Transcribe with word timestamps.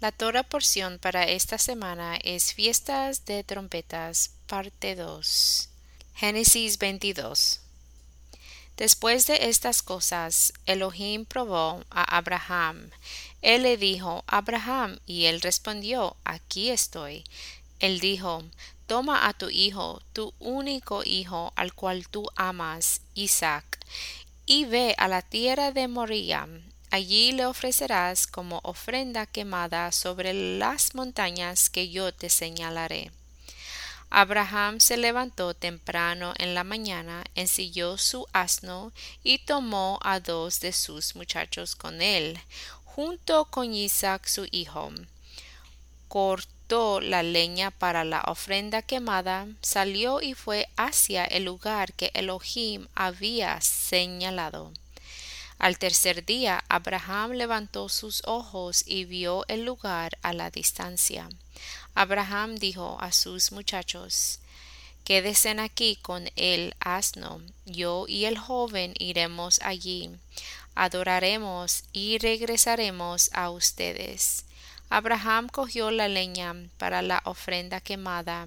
La 0.00 0.10
Torah 0.12 0.42
porción 0.42 0.98
para 0.98 1.24
esta 1.24 1.56
semana 1.56 2.16
es 2.16 2.52
Fiestas 2.52 3.24
de 3.24 3.44
Trompetas, 3.44 4.32
parte 4.46 4.96
2. 4.96 5.68
Génesis 6.14 6.78
22. 6.78 7.60
Después 8.76 9.26
de 9.26 9.48
estas 9.48 9.82
cosas, 9.82 10.52
Elohim 10.66 11.24
probó 11.24 11.84
a 11.90 12.16
Abraham. 12.16 12.90
Él 13.40 13.62
le 13.62 13.76
dijo, 13.76 14.24
Abraham, 14.26 14.98
y 15.06 15.26
él 15.26 15.40
respondió, 15.40 16.16
aquí 16.24 16.70
estoy. 16.70 17.24
Él 17.78 18.00
dijo, 18.00 18.42
Toma 18.86 19.28
a 19.28 19.32
tu 19.32 19.48
hijo, 19.48 20.02
tu 20.12 20.34
único 20.40 21.02
hijo, 21.04 21.52
al 21.56 21.72
cual 21.72 22.08
tú 22.08 22.26
amas, 22.34 23.00
Isaac, 23.14 23.78
y 24.44 24.66
ve 24.66 24.94
a 24.98 25.08
la 25.08 25.22
tierra 25.22 25.70
de 25.70 25.88
Moría, 25.88 26.46
Allí 26.94 27.32
le 27.32 27.44
ofrecerás 27.44 28.28
como 28.28 28.60
ofrenda 28.62 29.26
quemada 29.26 29.90
sobre 29.90 30.32
las 30.32 30.94
montañas 30.94 31.68
que 31.68 31.90
yo 31.90 32.14
te 32.14 32.30
señalaré. 32.30 33.10
Abraham 34.10 34.78
se 34.78 34.96
levantó 34.96 35.54
temprano 35.54 36.34
en 36.38 36.54
la 36.54 36.62
mañana, 36.62 37.24
ensilló 37.34 37.98
su 37.98 38.28
asno 38.32 38.92
y 39.24 39.38
tomó 39.38 39.98
a 40.04 40.20
dos 40.20 40.60
de 40.60 40.72
sus 40.72 41.16
muchachos 41.16 41.74
con 41.74 42.00
él, 42.00 42.38
junto 42.84 43.46
con 43.46 43.74
Isaac 43.74 44.28
su 44.28 44.46
hijo. 44.52 44.92
Cortó 46.06 47.00
la 47.00 47.24
leña 47.24 47.72
para 47.72 48.04
la 48.04 48.22
ofrenda 48.28 48.82
quemada, 48.82 49.48
salió 49.62 50.22
y 50.22 50.34
fue 50.34 50.68
hacia 50.76 51.24
el 51.24 51.46
lugar 51.46 51.92
que 51.94 52.12
Elohim 52.14 52.86
había 52.94 53.60
señalado. 53.62 54.72
Al 55.58 55.78
tercer 55.78 56.24
día 56.24 56.64
Abraham 56.68 57.32
levantó 57.32 57.88
sus 57.88 58.22
ojos 58.26 58.82
y 58.86 59.04
vio 59.04 59.44
el 59.48 59.64
lugar 59.64 60.18
a 60.22 60.32
la 60.32 60.50
distancia. 60.50 61.28
Abraham 61.94 62.56
dijo 62.56 62.98
a 63.00 63.12
sus 63.12 63.52
muchachos 63.52 64.40
Quédense 65.04 65.50
aquí 65.60 65.96
con 66.00 66.30
el 66.34 66.74
asno, 66.80 67.42
yo 67.66 68.06
y 68.08 68.24
el 68.24 68.38
joven 68.38 68.94
iremos 68.98 69.60
allí, 69.62 70.10
adoraremos 70.74 71.84
y 71.92 72.16
regresaremos 72.18 73.30
a 73.34 73.50
ustedes. 73.50 74.46
Abraham 74.94 75.48
cogió 75.48 75.90
la 75.90 76.06
leña 76.06 76.54
para 76.78 77.02
la 77.02 77.20
ofrenda 77.24 77.80
quemada 77.80 78.46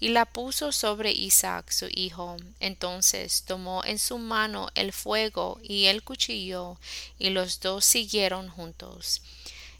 y 0.00 0.08
la 0.08 0.24
puso 0.24 0.72
sobre 0.72 1.12
Isaac 1.12 1.70
su 1.70 1.86
hijo. 1.88 2.36
Entonces 2.58 3.44
tomó 3.46 3.84
en 3.84 4.00
su 4.00 4.18
mano 4.18 4.70
el 4.74 4.92
fuego 4.92 5.60
y 5.62 5.84
el 5.84 6.02
cuchillo, 6.02 6.80
y 7.16 7.30
los 7.30 7.60
dos 7.60 7.84
siguieron 7.84 8.48
juntos. 8.48 9.22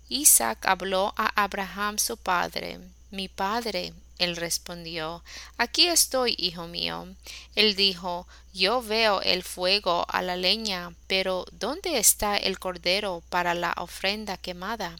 Isaac 0.08 0.66
habló 0.66 1.14
a 1.16 1.32
Abraham 1.42 1.98
su 1.98 2.16
padre. 2.16 2.78
Mi 3.10 3.26
padre. 3.26 3.92
Él 4.18 4.36
respondió 4.36 5.24
Aquí 5.58 5.88
estoy, 5.88 6.36
hijo 6.38 6.68
mío. 6.68 7.08
Él 7.56 7.74
dijo 7.74 8.28
Yo 8.52 8.80
veo 8.82 9.20
el 9.20 9.42
fuego 9.42 10.06
a 10.08 10.22
la 10.22 10.36
leña, 10.36 10.94
pero 11.08 11.44
¿dónde 11.50 11.98
está 11.98 12.36
el 12.36 12.60
cordero 12.60 13.24
para 13.30 13.54
la 13.54 13.74
ofrenda 13.76 14.36
quemada? 14.36 14.96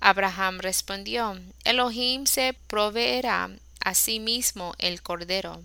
Abraham 0.00 0.60
respondió, 0.60 1.38
Elohim 1.64 2.26
se 2.26 2.54
proveerá 2.66 3.50
a 3.80 3.94
sí 3.94 4.20
mismo 4.20 4.74
el 4.78 5.02
cordero. 5.02 5.62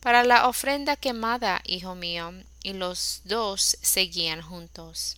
Para 0.00 0.22
la 0.22 0.48
ofrenda 0.48 0.96
quemada, 0.96 1.62
hijo 1.64 1.94
mío, 1.94 2.32
y 2.62 2.74
los 2.74 3.22
dos 3.24 3.78
seguían 3.80 4.42
juntos. 4.42 5.16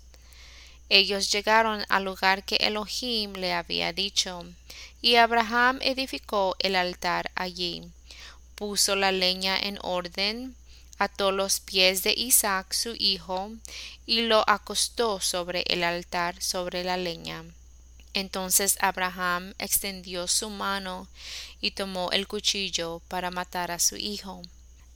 Ellos 0.89 1.33
llegaron 1.33 1.85
al 1.89 2.05
lugar 2.05 2.45
que 2.45 2.57
Elohim 2.57 3.33
le 3.33 3.53
había 3.53 3.93
dicho, 3.93 4.45
y 5.03 5.17
Abraham 5.17 5.81
edificó 5.83 6.55
el 6.61 6.77
altar 6.77 7.33
allí, 7.35 7.83
puso 8.55 8.95
la 8.95 9.11
leña 9.11 9.59
en 9.59 9.79
orden, 9.83 10.55
ató 10.99 11.33
los 11.33 11.59
pies 11.59 12.05
de 12.05 12.13
Isaac 12.13 12.73
su 12.73 12.95
hijo, 12.97 13.51
y 14.07 14.23
lo 14.23 14.49
acostó 14.49 15.21
sobre 15.21 15.65
el 15.67 15.83
altar 15.83 16.41
sobre 16.41 16.85
la 16.85 16.97
leña. 16.97 17.45
Entonces 18.17 18.79
Abraham 18.81 19.53
extendió 19.59 20.27
su 20.27 20.49
mano 20.49 21.07
y 21.61 21.73
tomó 21.73 22.11
el 22.13 22.27
cuchillo 22.27 23.03
para 23.09 23.31
matar 23.31 23.71
a 23.71 23.79
su 23.79 23.97
hijo. 23.97 24.41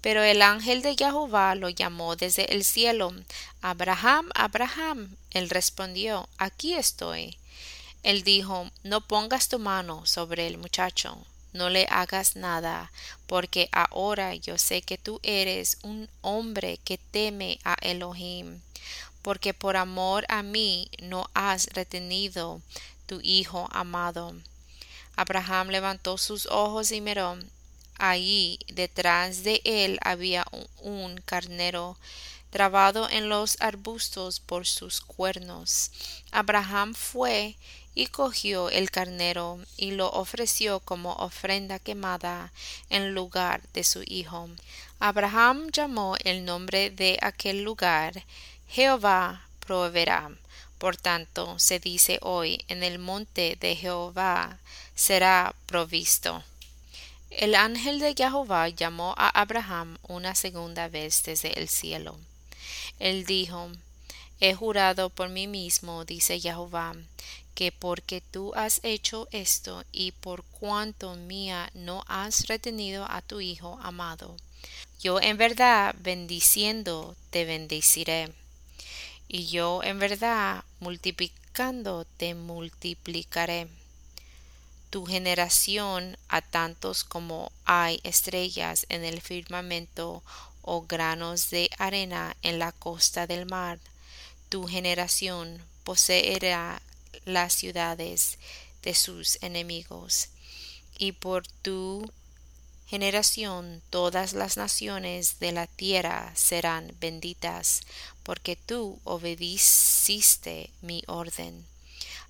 Pero 0.00 0.22
el 0.22 0.40
ángel 0.40 0.80
de 0.80 0.96
Jehová 0.96 1.54
lo 1.54 1.68
llamó 1.68 2.16
desde 2.16 2.54
el 2.54 2.64
cielo. 2.64 3.12
Abraham, 3.60 4.30
Abraham. 4.34 5.16
Él 5.32 5.50
respondió, 5.50 6.30
Aquí 6.38 6.72
estoy. 6.72 7.36
Él 8.02 8.22
dijo, 8.22 8.70
No 8.84 9.02
pongas 9.02 9.50
tu 9.50 9.58
mano 9.58 10.06
sobre 10.06 10.46
el 10.46 10.56
muchacho, 10.56 11.18
no 11.52 11.68
le 11.68 11.86
hagas 11.90 12.36
nada, 12.36 12.90
porque 13.26 13.68
ahora 13.70 14.34
yo 14.34 14.56
sé 14.56 14.80
que 14.80 14.96
tú 14.96 15.20
eres 15.22 15.76
un 15.82 16.08
hombre 16.22 16.78
que 16.84 16.96
teme 16.96 17.58
a 17.64 17.76
Elohim, 17.82 18.62
porque 19.20 19.52
por 19.52 19.76
amor 19.76 20.24
a 20.30 20.42
mí 20.42 20.90
no 21.02 21.28
has 21.34 21.66
retenido 21.66 22.62
tu 23.10 23.20
hijo 23.24 23.68
amado. 23.72 24.36
Abraham 25.16 25.70
levantó 25.70 26.16
sus 26.16 26.46
ojos 26.46 26.92
y 26.92 27.00
miró. 27.00 27.36
Allí 27.98 28.60
detrás 28.68 29.42
de 29.42 29.60
él 29.64 29.98
había 30.00 30.46
un 30.80 31.20
carnero 31.22 31.98
trabado 32.50 33.10
en 33.10 33.28
los 33.28 33.60
arbustos 33.60 34.38
por 34.38 34.64
sus 34.64 35.00
cuernos. 35.00 35.90
Abraham 36.30 36.94
fue 36.94 37.56
y 37.96 38.06
cogió 38.06 38.70
el 38.70 38.92
carnero 38.92 39.58
y 39.76 39.90
lo 39.90 40.08
ofreció 40.12 40.78
como 40.78 41.14
ofrenda 41.14 41.80
quemada 41.80 42.52
en 42.90 43.12
lugar 43.12 43.60
de 43.74 43.82
su 43.82 44.04
hijo. 44.06 44.48
Abraham 45.00 45.70
llamó 45.72 46.14
el 46.22 46.44
nombre 46.44 46.90
de 46.90 47.18
aquel 47.22 47.64
lugar 47.64 48.22
Jehová 48.68 49.48
proveerá 49.66 50.30
por 50.80 50.96
tanto, 50.96 51.58
se 51.58 51.78
dice 51.78 52.18
hoy, 52.22 52.64
en 52.68 52.82
el 52.82 52.98
monte 52.98 53.58
de 53.60 53.76
Jehová 53.76 54.58
será 54.94 55.54
provisto. 55.66 56.42
El 57.28 57.54
ángel 57.54 57.98
de 57.98 58.14
Jehová 58.16 58.70
llamó 58.70 59.14
a 59.18 59.28
Abraham 59.28 59.98
una 60.08 60.34
segunda 60.34 60.88
vez 60.88 61.22
desde 61.22 61.60
el 61.60 61.68
cielo. 61.68 62.16
Él 62.98 63.26
dijo, 63.26 63.70
He 64.40 64.54
jurado 64.54 65.10
por 65.10 65.28
mí 65.28 65.46
mismo, 65.46 66.06
dice 66.06 66.40
Jehová, 66.40 66.94
que 67.54 67.72
porque 67.72 68.22
tú 68.22 68.52
has 68.54 68.80
hecho 68.82 69.28
esto 69.32 69.84
y 69.92 70.12
por 70.12 70.44
cuanto 70.44 71.14
mía 71.14 71.70
no 71.74 72.04
has 72.08 72.46
retenido 72.46 73.04
a 73.06 73.20
tu 73.20 73.42
hijo 73.42 73.78
amado, 73.82 74.34
yo 74.98 75.20
en 75.20 75.36
verdad 75.36 75.94
bendiciendo 75.98 77.16
te 77.28 77.44
bendeciré 77.44 78.32
y 79.32 79.46
yo 79.46 79.80
en 79.84 80.00
verdad 80.00 80.64
multiplicando 80.80 82.04
te 82.16 82.34
multiplicaré. 82.34 83.68
Tu 84.90 85.06
generación 85.06 86.18
a 86.28 86.42
tantos 86.42 87.04
como 87.04 87.52
hay 87.64 88.00
estrellas 88.02 88.86
en 88.88 89.04
el 89.04 89.20
firmamento 89.20 90.24
o 90.62 90.82
granos 90.82 91.48
de 91.50 91.70
arena 91.78 92.36
en 92.42 92.58
la 92.58 92.72
costa 92.72 93.28
del 93.28 93.46
mar, 93.46 93.78
tu 94.48 94.66
generación 94.66 95.62
poseerá 95.84 96.82
las 97.24 97.52
ciudades 97.52 98.36
de 98.82 98.96
sus 98.96 99.40
enemigos, 99.42 100.30
y 100.98 101.12
por 101.12 101.46
tu 101.46 102.10
generación 102.88 103.80
todas 103.90 104.32
las 104.32 104.56
naciones 104.56 105.38
de 105.38 105.52
la 105.52 105.68
tierra 105.68 106.32
serán 106.34 106.92
benditas, 106.98 107.82
porque 108.30 108.54
tú 108.54 109.00
obedeciste 109.02 110.70
mi 110.82 111.02
orden. 111.08 111.66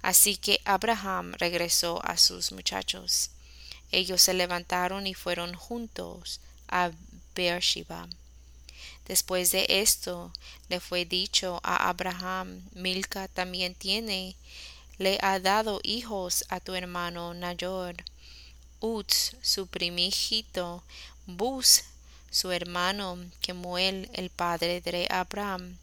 Así 0.01 0.39
que 0.39 0.59
Abraham 0.65 1.35
regresó 1.35 2.01
a 2.03 2.17
sus 2.17 2.53
muchachos. 2.53 3.29
Ellos 3.93 4.23
se 4.23 4.33
levantaron 4.33 5.07
y 5.07 5.13
fueron 5.13 5.53
juntos 5.53 6.41
a 6.69 6.91
Beersheba. 7.35 8.09
Después 9.09 9.51
de 9.51 9.67
esto 9.69 10.33
le 10.71 10.81
fue 10.81 11.05
dicho 11.05 11.61
a 11.63 11.91
Abraham, 11.91 12.63
Milca 12.73 13.29
también 13.29 13.75
tiene, 13.75 14.37
le 14.97 15.19
ha 15.21 15.39
dado 15.39 15.81
hijos 15.83 16.47
a 16.49 16.61
tu 16.61 16.75
hermano 16.75 17.35
Nayor 17.35 17.97
Uz, 18.81 19.37
su 19.43 19.67
primígito, 19.67 20.83
Bus, 21.27 21.83
su 22.31 22.53
hermano, 22.53 23.19
Kemuel, 23.41 24.09
el 24.15 24.31
padre 24.31 24.81
de 24.81 25.07
Abraham, 25.11 25.77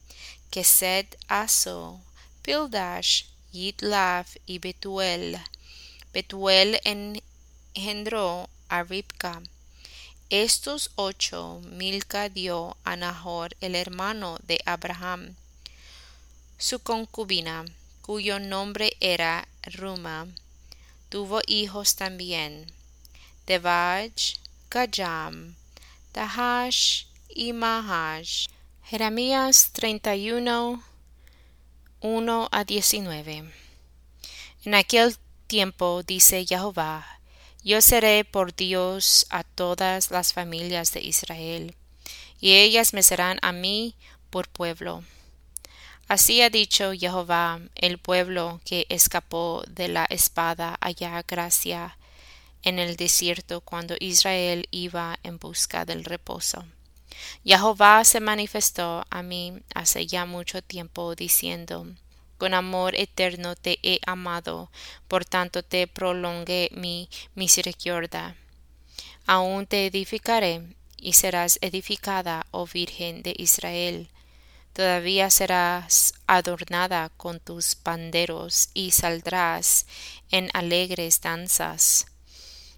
Kesed, 0.50 1.06
Aso, 1.28 2.00
Pildash, 2.42 3.26
Yitlaf 3.52 4.38
y 4.46 4.60
Betuel. 4.60 5.40
Betuel 6.14 6.80
engendró 6.84 8.50
a 8.70 8.84
Ribka. 8.84 9.42
Estos 10.30 10.92
ocho 10.96 11.62
Milca 11.64 12.30
dio 12.30 12.78
a 12.84 12.96
Nahor, 12.96 13.56
el 13.62 13.76
hermano 13.76 14.40
de 14.44 14.60
Abraham, 14.66 15.36
su 16.58 16.80
concubina, 16.80 17.66
cuyo 18.02 18.40
nombre 18.40 18.98
era 19.00 19.48
Ruma 19.64 20.28
tuvo 21.10 21.42
hijos 21.48 21.96
también, 21.96 22.72
Debaj, 23.46 24.36
Gajam, 24.70 25.56
Tahash 26.18 27.06
y 27.30 27.54
Mahash. 27.54 28.48
Jeremías 28.84 29.70
31, 29.72 30.82
1 32.00 32.50
a 32.52 32.64
19. 32.64 33.54
En 34.66 34.74
aquel 34.74 35.16
tiempo 35.46 36.02
dice 36.02 36.44
Jehová, 36.44 37.06
yo 37.64 37.82
seré 37.82 38.26
por 38.26 38.56
Dios 38.56 39.28
a 39.30 39.44
todas 39.44 40.10
las 40.10 40.34
familias 40.34 40.92
de 40.92 41.02
Israel, 41.02 41.76
y 42.42 42.54
ellas 42.54 42.96
me 42.96 43.04
serán 43.04 43.38
a 43.44 43.52
mí 43.52 43.94
por 44.32 44.48
pueblo. 44.48 45.04
Así 46.08 46.42
ha 46.42 46.50
dicho 46.50 46.94
Jehová, 46.94 47.62
el 47.76 48.00
pueblo 48.00 48.60
que 48.66 48.88
escapó 48.90 49.62
de 49.68 49.88
la 49.88 50.06
espada 50.06 50.78
allá 50.82 51.24
gracia 51.28 51.96
en 52.64 52.80
el 52.80 52.96
desierto 52.96 53.62
cuando 53.62 53.96
Israel 54.00 54.68
iba 54.72 55.20
en 55.24 55.38
busca 55.38 55.86
del 55.86 56.04
reposo. 56.04 56.66
Jehová 57.44 58.04
se 58.04 58.20
manifestó 58.20 59.06
a 59.10 59.24
mí 59.24 59.60
hace 59.74 60.06
ya 60.08 60.26
mucho 60.26 60.62
tiempo 60.62 61.16
diciendo 61.16 61.88
con 62.38 62.54
amor 62.54 62.96
eterno 62.96 63.56
te 63.56 63.80
he 63.82 64.00
amado, 64.06 64.70
por 65.08 65.26
tanto 65.26 65.64
te 65.64 65.88
prolongué 65.88 66.70
mi 66.72 67.10
misericordia. 67.34 68.36
Aún 69.26 69.66
te 69.66 69.88
edificaré, 69.88 70.62
y 70.98 71.14
serás 71.14 71.58
edificada, 71.62 72.46
oh 72.52 72.68
Virgen 72.68 73.24
de 73.24 73.34
Israel. 73.38 74.10
Todavía 74.74 75.30
serás 75.32 76.14
adornada 76.28 77.10
con 77.18 77.40
tus 77.40 77.74
panderos 77.76 78.70
y 78.76 78.92
saldrás 78.92 79.88
en 80.30 80.50
alegres 80.54 81.22
danzas. 81.22 82.06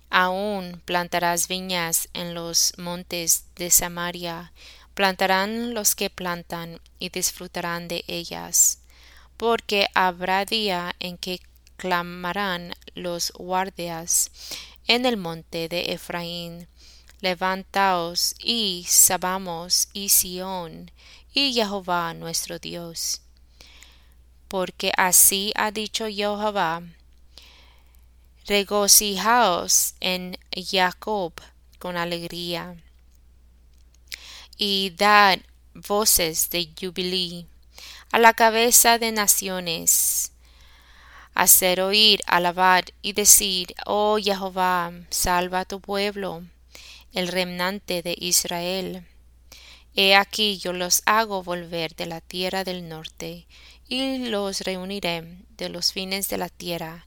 Aún 0.10 0.82
plantarás 0.86 1.48
viñas 1.48 2.10
en 2.14 2.34
los 2.34 2.74
montes 2.78 3.46
de 3.56 3.70
Samaria, 3.72 4.52
plantarán 4.94 5.74
los 5.74 5.96
que 5.96 6.10
plantan 6.10 6.82
y 7.00 7.10
disfrutarán 7.10 7.88
de 7.88 8.04
ellas 8.08 8.80
porque 9.40 9.88
habrá 9.94 10.44
día 10.44 10.98
en 11.00 11.18
que 11.18 11.40
clamarán 11.78 12.74
los 12.94 13.32
guardias 13.32 14.32
en 14.86 15.06
el 15.06 15.16
monte 15.16 15.70
de 15.70 15.94
Efraín, 15.94 16.68
levantaos 17.22 18.36
y 18.38 18.86
sabamos 18.90 19.88
y 19.94 20.10
Sión 20.10 20.92
y 21.34 21.54
Jehová 21.54 22.14
nuestro 22.14 22.60
Dios. 22.60 23.22
Porque 24.50 24.92
así 24.98 25.54
ha 25.56 25.72
dicho 25.72 26.08
Jehová, 26.10 26.84
regocijaos 28.50 29.94
en 30.00 30.36
Jacob 30.52 31.34
con 31.78 31.98
alegría, 31.98 32.76
y 34.58 34.90
dad 34.98 35.38
voces 35.76 36.50
de 36.50 36.68
jubilí 36.78 37.46
a 38.12 38.18
la 38.18 38.34
cabeza 38.34 38.98
de 38.98 39.12
naciones, 39.12 40.32
hacer 41.36 41.80
oír, 41.80 42.22
alabar 42.26 42.86
y 43.04 43.14
decir, 43.14 43.76
Oh 43.86 44.18
Jehová, 44.18 44.94
salva 45.12 45.60
a 45.60 45.66
tu 45.66 45.80
pueblo, 45.80 46.44
el 47.14 47.28
remnante 47.28 48.02
de 48.02 48.16
Israel. 48.18 49.06
He 49.96 50.16
aquí 50.16 50.58
yo 50.58 50.74
los 50.74 51.04
hago 51.06 51.44
volver 51.44 51.96
de 51.96 52.08
la 52.08 52.20
tierra 52.20 52.64
del 52.64 52.90
norte, 52.90 53.46
y 53.88 54.28
los 54.28 54.62
reuniré 54.62 55.38
de 55.56 55.70
los 55.70 55.94
fines 55.94 56.30
de 56.30 56.40
la 56.40 56.50
tierra, 56.50 57.06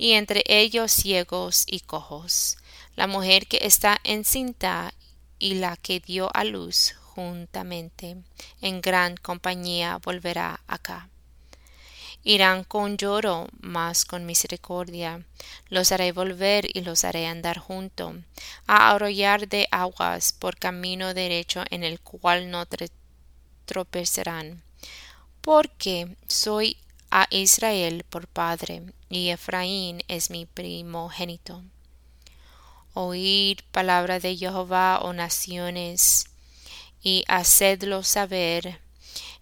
y 0.00 0.14
entre 0.14 0.42
ellos 0.46 0.90
ciegos 0.92 1.64
y 1.66 1.80
cojos, 1.80 2.56
la 2.96 3.06
mujer 3.06 3.46
que 3.46 3.58
está 3.60 3.98
encinta 4.02 4.94
y 5.38 5.56
la 5.56 5.76
que 5.76 6.00
dio 6.00 6.30
a 6.32 6.44
luz 6.44 6.94
juntamente, 7.02 8.16
en 8.62 8.80
gran 8.80 9.18
compañía 9.18 9.98
volverá 9.98 10.62
acá. 10.66 11.10
Irán 12.24 12.64
con 12.64 12.96
lloro, 12.96 13.48
mas 13.60 14.06
con 14.06 14.24
misericordia. 14.24 15.22
Los 15.68 15.92
haré 15.92 16.12
volver 16.12 16.64
y 16.74 16.80
los 16.80 17.04
haré 17.04 17.26
andar 17.26 17.58
junto, 17.58 18.14
a 18.66 18.92
arrollar 18.92 19.48
de 19.48 19.68
aguas 19.70 20.32
por 20.32 20.56
camino 20.56 21.12
derecho 21.12 21.62
en 21.68 21.84
el 21.84 22.00
cual 22.00 22.50
no 22.50 22.66
tropezarán. 23.66 24.62
Porque 25.42 26.16
soy 26.26 26.78
a 27.10 27.26
Israel 27.30 28.04
por 28.08 28.28
padre, 28.28 28.82
y 29.08 29.28
Efraín 29.28 30.02
es 30.08 30.30
mi 30.30 30.46
primogénito. 30.46 31.62
Oíd 32.94 33.60
palabra 33.72 34.20
de 34.20 34.36
Jehová, 34.36 35.00
oh 35.02 35.12
naciones, 35.12 36.26
y 37.02 37.24
hacedlo 37.28 38.02
saber 38.02 38.80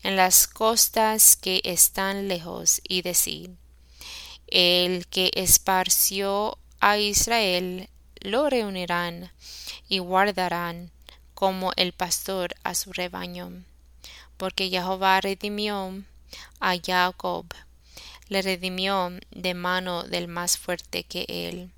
en 0.02 0.16
las 0.16 0.46
costas 0.46 1.36
que 1.36 1.60
están 1.64 2.28
lejos 2.28 2.80
y 2.86 3.02
decid 3.02 3.50
el 4.46 5.06
que 5.08 5.30
esparció 5.34 6.56
a 6.80 6.98
Israel 6.98 7.90
lo 8.20 8.48
reunirán 8.48 9.30
y 9.88 9.98
guardarán 9.98 10.90
como 11.34 11.72
el 11.76 11.92
pastor 11.92 12.54
a 12.64 12.74
su 12.74 12.92
rebaño 12.92 13.64
porque 14.38 14.70
Jehová 14.70 15.20
redimió 15.20 16.02
a 16.60 16.74
Jacob 16.76 17.46
le 18.28 18.42
redimió 18.42 19.10
de 19.30 19.54
mano 19.54 20.02
del 20.02 20.28
más 20.28 20.58
fuerte 20.58 21.04
que 21.04 21.24
él 21.28 21.70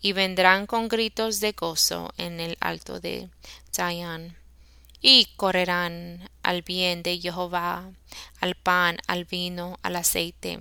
y 0.00 0.12
vendrán 0.12 0.66
con 0.66 0.88
gritos 0.88 1.40
de 1.40 1.52
gozo 1.52 2.12
en 2.16 2.40
el 2.40 2.56
alto 2.60 3.00
de 3.00 3.28
Zion 3.74 4.36
y 5.00 5.26
correrán 5.36 6.28
al 6.42 6.62
bien 6.62 7.02
de 7.02 7.18
Jehová, 7.18 7.90
al 8.40 8.54
pan, 8.54 8.98
al 9.06 9.24
vino, 9.24 9.78
al 9.82 9.96
aceite, 9.96 10.60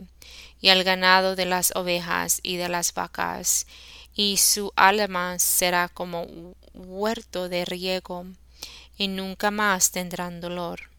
y 0.59 0.69
al 0.69 0.83
ganado 0.83 1.35
de 1.35 1.45
las 1.45 1.75
ovejas 1.75 2.41
y 2.43 2.57
de 2.57 2.69
las 2.69 2.93
vacas, 2.93 3.65
y 4.13 4.37
su 4.37 4.71
alma 4.75 5.39
será 5.39 5.89
como 5.89 6.27
huerto 6.73 7.49
de 7.49 7.65
riego, 7.65 8.25
y 8.97 9.07
nunca 9.07 9.51
más 9.51 9.91
tendrán 9.91 10.41
dolor. 10.41 10.94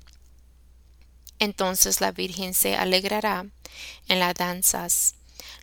Entonces 1.38 2.00
la 2.00 2.12
Virgen 2.12 2.54
se 2.54 2.76
alegrará 2.76 3.46
en 4.08 4.20
las 4.20 4.34
danzas, 4.34 5.14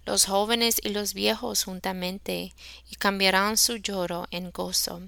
los 0.06 0.26
jóvenes 0.26 0.82
y 0.84 0.90
los 0.90 1.14
viejos 1.14 1.64
juntamente, 1.64 2.54
y 2.90 2.96
cambiarán 2.96 3.58
su 3.58 3.78
lloro 3.78 4.28
en 4.32 4.52
gozo, 4.52 5.02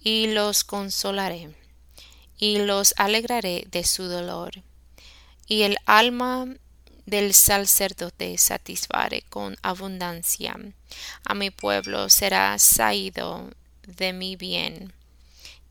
y 0.00 0.28
los 0.28 0.64
consolaré 0.64 1.54
y 2.38 2.58
los 2.58 2.94
alegraré 2.96 3.66
de 3.70 3.84
su 3.84 4.04
dolor. 4.04 4.62
Y 5.46 5.62
el 5.62 5.76
alma 5.86 6.46
del 7.04 7.34
sacerdote 7.34 8.38
satisfaré 8.38 9.22
con 9.22 9.56
abundancia. 9.62 10.56
A 11.24 11.34
mi 11.34 11.50
pueblo 11.50 12.08
será 12.08 12.58
saído 12.58 13.50
de 13.86 14.12
mi 14.12 14.36
bien, 14.36 14.92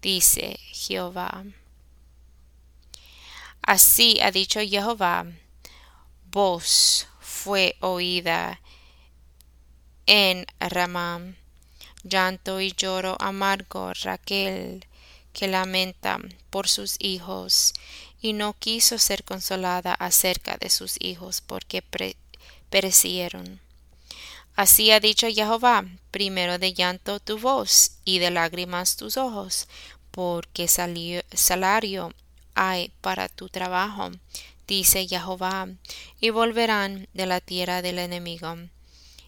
dice 0.02 0.60
Jehová. 0.72 1.46
Así 3.68 4.18
ha 4.22 4.32
dicho 4.32 4.62
Jehová, 4.62 5.26
voz 6.32 7.06
fue 7.20 7.76
oída 7.82 8.62
en 10.06 10.48
Ramá, 10.58 11.20
llanto 12.02 12.62
y 12.62 12.72
lloro 12.72 13.18
amargo 13.20 13.92
Raquel 13.94 14.86
que 15.34 15.50
lamenta 15.50 16.18
por 16.50 16.70
sus 16.70 16.96
hijos, 17.00 17.74
y 18.22 18.32
no 18.32 18.54
quiso 18.54 18.98
ser 19.00 19.26
consolada 19.26 19.94
acerca 19.96 20.56
de 20.56 20.70
sus 20.70 20.96
hijos 21.02 21.42
porque 21.42 21.84
perecieron. 22.70 23.60
Así 24.56 24.92
ha 24.92 25.02
dicho 25.02 25.28
Jehová, 25.28 25.84
primero 26.12 26.58
de 26.58 26.74
llanto 26.74 27.20
tu 27.20 27.38
voz 27.38 27.98
y 28.06 28.20
de 28.20 28.32
lágrimas 28.32 28.96
tus 28.96 29.18
ojos, 29.18 29.68
porque 30.12 30.70
salario 30.70 32.14
hay 32.58 32.92
para 33.02 33.30
tu 33.30 33.48
trabajo, 33.48 34.12
dice 34.68 35.08
Jehová, 35.08 35.70
y 36.20 36.32
volverán 36.32 37.08
de 37.14 37.26
la 37.26 37.40
tierra 37.40 37.82
del 37.82 38.00
enemigo. 38.00 38.58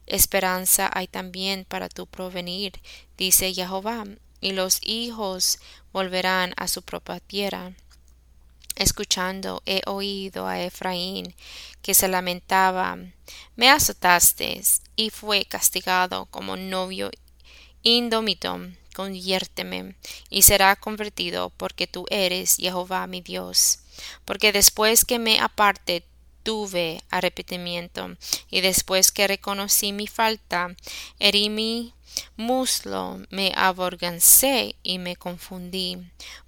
Esperanza 0.08 0.90
hay 0.92 1.08
también 1.08 1.66
para 1.66 1.88
tu 1.88 2.08
provenir, 2.08 2.74
dice 3.18 3.54
Jehová, 3.54 4.06
y 4.42 4.54
los 4.54 4.80
hijos 4.84 5.60
volverán 5.94 6.54
a 6.58 6.68
su 6.68 6.82
propia 6.82 7.20
tierra. 7.20 7.74
Escuchando 8.76 9.62
he 9.66 9.82
oído 9.86 10.48
a 10.48 10.62
Efraín 10.62 11.36
que 11.82 11.94
se 11.94 12.08
lamentaba, 12.08 12.98
me 13.56 13.70
azotaste 13.70 14.62
y 14.96 15.10
fue 15.10 15.46
castigado 15.46 16.26
como 16.28 16.56
novio 16.56 17.12
indómito, 17.84 18.60
conviérteme 19.00 19.96
y 20.30 20.42
será 20.42 20.76
convertido 20.76 21.52
porque 21.52 21.88
tú 21.88 22.06
eres 22.10 22.58
Jehová 22.58 23.08
mi 23.08 23.22
Dios, 23.22 23.80
porque 24.26 24.52
después 24.52 25.06
que 25.06 25.20
me 25.20 25.40
aparte 25.40 26.04
tuve 26.44 27.02
arrepentimiento, 27.10 28.18
y 28.50 28.60
después 28.60 29.12
que 29.12 29.26
reconocí 29.26 29.94
mi 29.94 30.08
falta, 30.08 30.76
herí 31.18 31.50
mi 31.50 31.94
muslo, 32.36 33.22
me 33.30 33.54
aborgancé 33.56 34.76
y 34.84 34.98
me 34.98 35.16
confundí, 35.16 35.98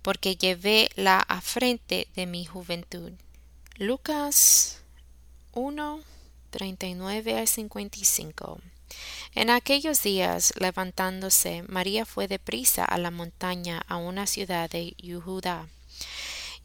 porque 0.01 0.35
llevé 0.35 0.89
la 0.97 1.19
afrente 1.19 2.09
de 2.15 2.25
mi 2.25 2.43
juventud. 2.43 3.13
Lucas 3.77 4.81
1, 5.53 6.01
39 6.49 7.39
al 7.39 7.47
55. 7.47 8.59
En 9.33 9.49
aquellos 9.49 10.03
días, 10.03 10.53
levantándose, 10.59 11.63
María 11.67 12.05
fue 12.05 12.27
deprisa 12.27 12.83
a 12.83 12.97
la 12.97 13.11
montaña 13.11 13.81
a 13.87 13.95
una 13.95 14.27
ciudad 14.27 14.69
de 14.69 14.93
Judá, 15.23 15.67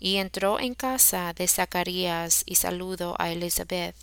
y 0.01 0.17
entró 0.17 0.59
en 0.59 0.75
casa 0.75 1.33
de 1.33 1.47
Zacarías 1.47 2.43
y 2.45 2.57
saludó 2.57 3.15
a 3.19 3.31
Elizabeth. 3.31 3.95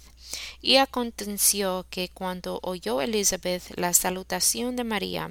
Y 0.62 0.78
aconteció 0.78 1.86
que 1.90 2.10
cuando 2.10 2.60
oyó 2.64 3.02
Elizabeth 3.02 3.64
la 3.76 3.94
salutación 3.94 4.76
de 4.76 4.84
María, 4.84 5.30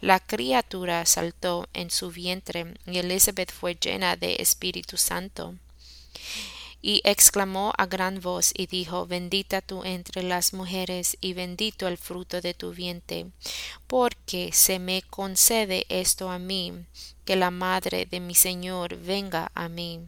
la 0.00 0.20
criatura 0.20 1.04
saltó 1.04 1.68
en 1.74 1.90
su 1.90 2.10
vientre, 2.10 2.74
y 2.86 2.98
Elizabeth 2.98 3.52
fue 3.52 3.74
llena 3.74 4.16
de 4.16 4.36
Espíritu 4.36 4.96
Santo 4.96 5.54
y 6.80 7.00
exclamó 7.04 7.72
a 7.76 7.86
gran 7.86 8.20
voz 8.20 8.52
y 8.54 8.66
dijo 8.66 9.06
Bendita 9.06 9.60
tú 9.60 9.82
entre 9.84 10.22
las 10.22 10.52
mujeres 10.52 11.16
y 11.20 11.32
bendito 11.32 11.88
el 11.88 11.98
fruto 11.98 12.40
de 12.40 12.54
tu 12.54 12.72
vientre, 12.72 13.26
porque 13.86 14.50
se 14.52 14.78
me 14.78 15.02
concede 15.02 15.86
esto 15.88 16.30
a 16.30 16.38
mí, 16.38 16.72
que 17.24 17.36
la 17.36 17.50
madre 17.50 18.06
de 18.06 18.20
mi 18.20 18.34
Señor 18.34 18.96
venga 18.96 19.50
a 19.54 19.68
mí, 19.68 20.00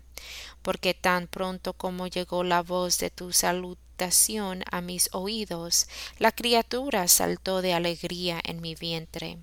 porque 0.63 0.95
tan 0.95 1.27
pronto 1.27 1.73
como 1.73 2.07
llegó 2.07 2.45
la 2.45 2.63
voz 2.63 2.99
de 2.99 3.11
tu 3.11 3.33
salutación 3.33 4.63
a 4.71 4.81
mis 4.81 5.09
oídos, 5.13 5.89
la 6.19 6.33
criatura 6.33 7.09
saltó 7.09 7.63
de 7.63 7.75
alegría 7.75 8.41
en 8.45 8.61
mi 8.61 8.75
vientre. 8.75 9.39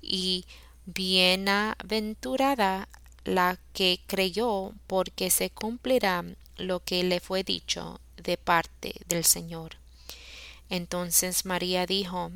Y 0.00 0.46
bienaventurada 0.86 2.88
la 3.26 3.58
que 3.72 4.00
creyó, 4.06 4.72
porque 4.86 5.30
se 5.30 5.50
cumplirá 5.50 6.24
lo 6.56 6.80
que 6.80 7.02
le 7.02 7.20
fue 7.20 7.42
dicho 7.42 8.00
de 8.16 8.36
parte 8.38 8.94
del 9.08 9.24
Señor. 9.24 9.76
Entonces 10.70 11.44
María 11.44 11.86
dijo, 11.86 12.30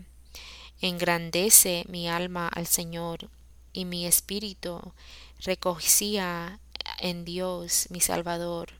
Engrandece 0.83 1.85
mi 1.89 2.09
alma 2.09 2.49
al 2.49 2.67
Señor, 2.67 3.29
y 3.73 3.85
mi 3.85 4.07
espíritu 4.07 4.93
recogía 5.41 6.59
en 6.99 7.25
Dios 7.25 7.87
mi 7.91 8.01
Salvador, 8.01 8.71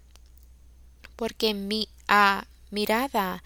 porque 1.17 1.55
mi 1.55 1.89
ha 2.09 2.47
mirada 2.71 3.43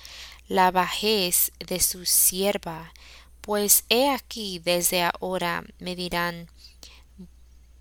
la 0.48 0.70
bajez 0.70 1.52
de 1.58 1.80
su 1.80 2.06
sierva, 2.06 2.92
pues 3.40 3.84
he 3.88 4.08
aquí 4.10 4.58
desde 4.58 5.02
ahora 5.02 5.64
me 5.78 5.96
dirán 5.96 6.48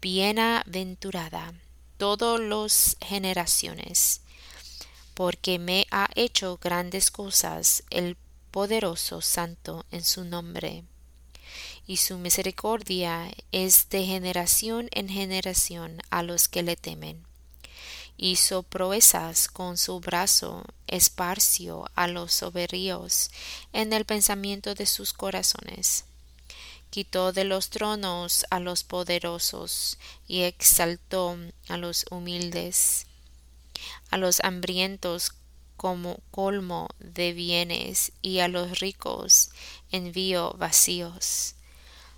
bienaventurada 0.03 1.53
todas 1.95 2.37
las 2.37 2.97
generaciones, 2.99 4.19
porque 5.13 5.59
me 5.59 5.87
ha 5.91 6.09
hecho 6.15 6.59
grandes 6.61 7.09
cosas 7.09 7.83
el 7.89 8.17
poderoso 8.51 9.21
santo 9.21 9.85
en 9.91 10.03
su 10.03 10.25
nombre. 10.25 10.83
Y 11.87 11.97
su 11.97 12.17
misericordia 12.17 13.31
es 13.53 13.87
de 13.87 14.03
generación 14.03 14.89
en 14.91 15.07
generación 15.07 16.01
a 16.09 16.21
los 16.21 16.49
que 16.49 16.63
le 16.63 16.75
temen. 16.75 17.25
Hizo 18.17 18.63
proezas 18.63 19.47
con 19.47 19.77
su 19.77 20.01
brazo, 20.01 20.65
esparció 20.87 21.85
a 21.95 22.09
los 22.09 22.33
soberbios 22.33 23.31
en 23.71 23.93
el 23.93 24.03
pensamiento 24.03 24.75
de 24.75 24.85
sus 24.85 25.13
corazones 25.13 26.03
quitó 26.93 27.33
de 27.33 27.43
los 27.43 27.71
tronos 27.71 28.45
a 28.51 28.59
los 28.59 28.83
poderosos 28.83 29.97
y 30.27 30.43
exaltó 30.43 31.35
a 31.67 31.77
los 31.77 32.05
humildes, 32.11 33.07
a 34.11 34.17
los 34.17 34.43
hambrientos 34.43 35.31
como 35.75 36.19
colmo 36.29 36.89
de 36.99 37.33
bienes 37.33 38.11
y 38.21 38.41
a 38.41 38.47
los 38.47 38.79
ricos 38.79 39.49
envió 39.91 40.53
vacíos. 40.53 41.55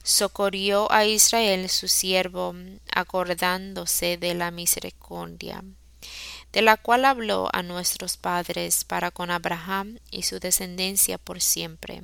Socorrió 0.04 0.92
a 0.92 1.06
Israel 1.06 1.70
su 1.70 1.88
siervo, 1.88 2.54
acordándose 2.94 4.18
de 4.18 4.34
la 4.34 4.52
misericordia, 4.52 5.64
de 6.52 6.62
la 6.62 6.76
cual 6.76 7.06
habló 7.06 7.48
a 7.54 7.64
nuestros 7.64 8.18
padres 8.18 8.84
para 8.84 9.12
con 9.12 9.32
Abraham 9.32 10.00
y 10.12 10.24
su 10.24 10.42
descendencia 10.42 11.18
por 11.18 11.40
siempre 11.40 12.04